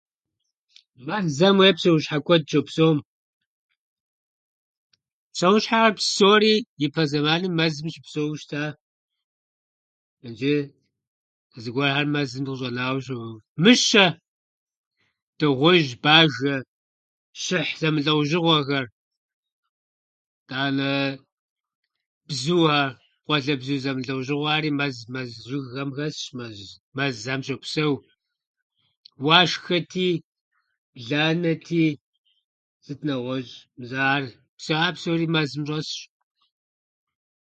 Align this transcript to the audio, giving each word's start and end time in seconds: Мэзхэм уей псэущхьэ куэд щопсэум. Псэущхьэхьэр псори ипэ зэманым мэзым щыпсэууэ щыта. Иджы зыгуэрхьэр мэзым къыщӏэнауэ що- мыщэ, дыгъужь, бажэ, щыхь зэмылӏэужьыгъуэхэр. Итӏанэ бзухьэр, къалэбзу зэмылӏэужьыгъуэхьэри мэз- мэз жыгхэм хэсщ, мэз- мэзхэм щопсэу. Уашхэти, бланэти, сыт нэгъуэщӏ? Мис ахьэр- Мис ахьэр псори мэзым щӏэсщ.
Мэзхэм 1.05 1.55
уей 1.59 1.73
псэущхьэ 1.77 2.17
куэд 2.25 2.43
щопсэум. 2.49 2.97
Псэущхьэхьэр 5.33 5.93
псори 5.99 6.53
ипэ 6.85 7.03
зэманым 7.09 7.53
мэзым 7.59 7.87
щыпсэууэ 7.93 8.35
щыта. 8.39 8.63
Иджы 10.27 10.55
зыгуэрхьэр 11.61 12.07
мэзым 12.15 12.43
къыщӏэнауэ 12.47 12.99
що- 13.05 13.37
мыщэ, 13.61 14.05
дыгъужь, 15.37 15.93
бажэ, 16.03 16.55
щыхь 17.41 17.73
зэмылӏэужьыгъуэхэр. 17.79 18.85
Итӏанэ 20.39 20.91
бзухьэр, 22.27 22.89
къалэбзу 23.25 23.81
зэмылӏэужьыгъуэхьэри 23.83 24.71
мэз- 24.79 25.07
мэз 25.13 25.29
жыгхэм 25.47 25.89
хэсщ, 25.97 26.23
мэз- 26.37 26.77
мэзхэм 26.95 27.41
щопсэу. 27.47 27.93
Уашхэти, 29.25 30.09
бланэти, 30.97 31.85
сыт 32.85 32.99
нэгъуэщӏ? 33.07 33.55
Мис 33.79 33.91
ахьэр- 34.13 34.35
Мис 34.57 34.67
ахьэр 34.79 34.93
псори 34.97 35.27
мэзым 35.35 35.63
щӏэсщ. 35.67 35.93